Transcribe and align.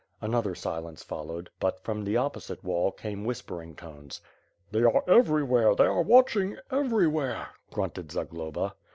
Another 0.19 0.55
silence 0.55 1.03
followed 1.03 1.51
but, 1.59 1.83
from 1.83 2.03
the 2.03 2.17
opposite 2.17 2.63
wall, 2.63 2.91
came 2.91 3.23
whispering 3.23 3.75
tones. 3.75 4.19
"They 4.71 4.81
are 4.81 5.03
everywhere; 5.07 5.75
they 5.75 5.83
are 5.85 6.01
watching 6.01 6.57
everywhere," 6.71 7.49
grunted 7.69 8.11
Zagloba. 8.11 8.73